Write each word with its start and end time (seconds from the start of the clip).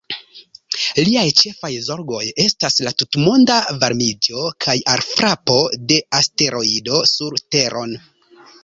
Liaj 1.07 1.25
ĉefaj 1.41 1.69
zorgoj 1.87 2.23
estas 2.45 2.79
la 2.87 2.95
tutmonda 3.03 3.59
varmiĝo 3.85 4.49
kaj 4.67 4.77
alfrapo 4.97 5.63
de 5.93 6.03
asteroido 6.23 7.07
sur 7.17 7.41
Teron. 7.53 7.97